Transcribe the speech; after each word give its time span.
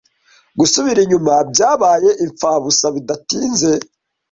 Gusubira 0.59 0.99
inyuma 1.05 1.33
byabaye 1.51 2.09
impfabusa 2.25 2.85
Bidatinze 2.95 3.71